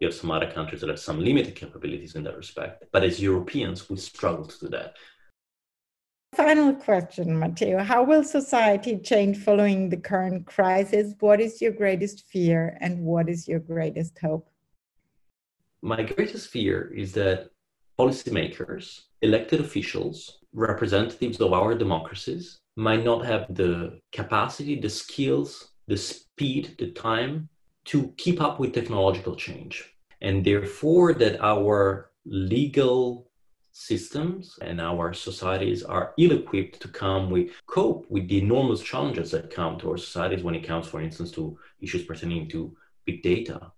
You 0.00 0.08
have 0.08 0.14
some 0.14 0.30
other 0.30 0.50
countries 0.50 0.80
that 0.80 0.90
have 0.90 0.98
some 0.98 1.20
limited 1.20 1.54
capabilities 1.54 2.16
in 2.16 2.24
that 2.24 2.36
respect. 2.36 2.84
But 2.92 3.04
as 3.04 3.22
Europeans, 3.22 3.88
we 3.88 3.96
struggle 3.96 4.44
to 4.44 4.58
do 4.58 4.68
that. 4.70 4.96
Final 6.36 6.74
question, 6.74 7.38
Matteo. 7.38 7.78
How 7.82 8.02
will 8.04 8.22
society 8.22 8.98
change 8.98 9.38
following 9.38 9.88
the 9.88 9.96
current 9.96 10.44
crisis? 10.44 11.14
What 11.20 11.40
is 11.40 11.62
your 11.62 11.72
greatest 11.72 12.26
fear 12.26 12.76
and 12.82 13.06
what 13.06 13.30
is 13.30 13.48
your 13.48 13.58
greatest 13.58 14.18
hope? 14.18 14.46
My 15.80 16.02
greatest 16.02 16.50
fear 16.50 16.92
is 16.94 17.12
that 17.12 17.48
policymakers, 17.98 19.04
elected 19.22 19.60
officials, 19.60 20.40
representatives 20.52 21.40
of 21.40 21.54
our 21.54 21.74
democracies 21.74 22.58
might 22.76 23.02
not 23.02 23.24
have 23.24 23.46
the 23.54 23.98
capacity, 24.12 24.78
the 24.78 24.90
skills, 24.90 25.70
the 25.86 25.96
speed, 25.96 26.74
the 26.78 26.90
time 26.90 27.48
to 27.86 28.12
keep 28.18 28.42
up 28.42 28.60
with 28.60 28.74
technological 28.74 29.36
change. 29.36 29.90
And 30.20 30.44
therefore, 30.44 31.14
that 31.14 31.40
our 31.40 32.10
legal 32.26 33.25
systems 33.78 34.58
and 34.62 34.80
our 34.80 35.12
societies 35.12 35.82
are 35.82 36.14
ill 36.16 36.32
equipped 36.32 36.80
to 36.80 36.88
come 36.88 37.28
with 37.30 37.50
cope 37.66 38.06
with 38.08 38.26
the 38.26 38.38
enormous 38.38 38.82
challenges 38.82 39.30
that 39.30 39.50
come 39.50 39.78
to 39.78 39.90
our 39.90 39.98
societies 39.98 40.42
when 40.42 40.54
it 40.54 40.66
comes, 40.66 40.86
for 40.88 41.02
instance, 41.02 41.30
to 41.30 41.58
issues 41.80 42.04
pertaining 42.04 42.48
to 42.48 42.74
big 43.04 43.22
data, 43.22 43.70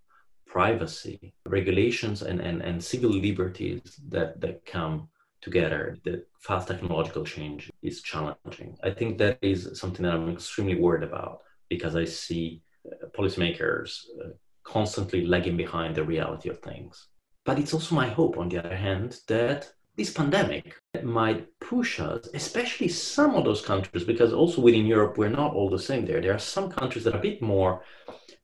privacy, 0.47 1.35
regulations, 1.47 2.23
and, 2.23 2.41
and, 2.41 2.63
and 2.63 2.83
civil 2.83 3.11
liberties 3.11 4.01
that, 4.09 4.41
that 4.41 4.65
come 4.65 5.09
together. 5.43 5.99
The 6.05 6.25
fast 6.39 6.69
technological 6.69 7.25
change 7.25 7.69
is 7.83 8.01
challenging. 8.01 8.79
I 8.85 8.91
think 8.91 9.19
that 9.19 9.39
is 9.43 9.69
something 9.81 10.05
that 10.05 10.15
I'm 10.15 10.31
extremely 10.31 10.77
worried 10.77 11.03
about 11.03 11.41
because 11.69 11.97
I 11.97 12.05
see 12.05 12.63
uh, 12.87 13.09
policymakers 13.19 14.05
uh, 14.25 14.29
constantly 14.63 15.27
lagging 15.27 15.57
behind 15.57 15.97
the 15.97 16.05
reality 16.05 16.49
of 16.51 16.61
things. 16.61 17.09
But 17.45 17.59
it's 17.59 17.75
also 17.75 17.97
my 17.97 18.09
hope, 18.09 18.39
on 18.39 18.49
the 18.49 18.59
other 18.59 18.77
hand, 18.77 19.19
that 19.27 19.73
this 19.99 20.13
pandemic 20.13 20.77
might 21.03 21.47
push 21.59 21.99
us, 21.99 22.29
especially 22.33 22.87
some 22.87 23.35
of 23.35 23.45
those 23.45 23.61
countries, 23.61 24.05
because 24.05 24.33
also 24.33 24.63
within 24.63 24.87
Europe, 24.87 25.19
we're 25.19 25.29
not 25.29 25.55
all 25.55 25.69
the 25.69 25.79
same 25.79 26.07
there. 26.07 26.21
There 26.21 26.35
are 26.35 26.39
some 26.39 26.71
countries 26.71 27.03
that 27.05 27.15
are 27.15 27.19
a 27.19 27.29
bit 27.31 27.43
more 27.43 27.83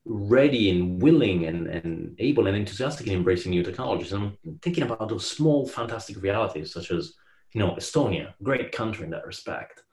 ready 0.05 0.69
and 0.71 1.01
willing 1.01 1.47
and, 1.47 1.69
and 1.69 2.17
able 2.19 2.49
and 2.49 2.57
enthusiastic 2.57 3.07
in 3.07 3.15
embracing 3.15 3.53
new 3.53 3.63
technologies. 3.63 4.13
And 4.13 4.25
I'm 4.25 4.59
thinking 4.63 4.83
about 4.83 5.09
those 5.09 5.31
small, 5.31 5.65
fantastic 5.67 6.21
realities, 6.21 6.73
such 6.73 6.91
as, 6.91 7.15
you 7.53 7.61
know, 7.61 7.71
Estonia, 7.77 8.35
great 8.43 8.73
country 8.73 9.05
in 9.05 9.11
that 9.13 9.25
respect. 9.25 9.85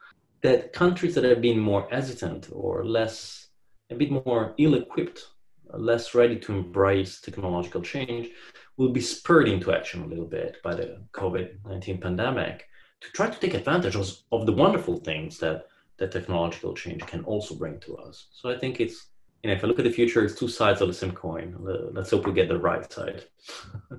That 0.41 0.73
countries 0.73 1.13
that 1.13 1.23
have 1.23 1.41
been 1.41 1.59
more 1.59 1.87
hesitant 1.91 2.49
or 2.51 2.83
less, 2.83 3.49
a 3.91 3.95
bit 3.95 4.09
more 4.09 4.55
ill 4.57 4.73
equipped, 4.73 5.27
less 5.71 6.15
ready 6.15 6.37
to 6.39 6.53
embrace 6.53 7.21
technological 7.21 7.83
change, 7.83 8.29
will 8.77 8.91
be 8.91 9.01
spurred 9.01 9.47
into 9.47 9.73
action 9.73 10.03
a 10.03 10.07
little 10.07 10.25
bit 10.25 10.57
by 10.63 10.73
the 10.75 11.01
COVID 11.13 11.65
19 11.65 11.99
pandemic 11.99 12.67
to 13.01 13.11
try 13.11 13.29
to 13.29 13.39
take 13.39 13.53
advantage 13.53 13.95
of, 13.95 14.09
of 14.31 14.45
the 14.45 14.51
wonderful 14.53 14.97
things 14.97 15.37
that, 15.39 15.67
that 15.97 16.11
technological 16.11 16.73
change 16.73 17.05
can 17.05 17.23
also 17.25 17.55
bring 17.55 17.79
to 17.79 17.97
us. 17.97 18.27
So 18.31 18.49
I 18.49 18.57
think 18.57 18.79
it's 18.79 19.07
you 19.43 19.49
know, 19.49 19.55
if 19.55 19.63
I 19.63 19.67
look 19.67 19.79
at 19.79 19.85
the 19.85 19.91
future, 19.91 20.23
it's 20.23 20.35
two 20.35 20.47
sides 20.47 20.81
of 20.81 20.87
the 20.87 20.93
same 20.93 21.13
coin. 21.13 21.55
Let's 21.93 22.11
hope 22.11 22.27
we 22.27 22.33
get 22.33 22.47
the 22.47 22.59
right 22.59 22.91
side. 22.91 23.25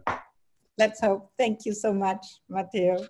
Let's 0.78 1.00
hope. 1.00 1.32
Thank 1.36 1.66
you 1.66 1.74
so 1.74 1.92
much, 1.92 2.24
Matteo. 2.48 3.06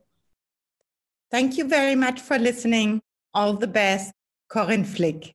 Thank 1.31 1.59
you 1.59 1.69
very 1.69 1.95
much 1.95 2.21
for 2.21 2.39
listening. 2.39 3.03
All 3.35 3.55
the 3.55 3.67
best, 3.67 4.13
Corinne 4.49 4.85
Flick. 4.85 5.35